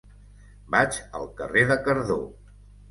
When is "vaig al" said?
0.77-1.31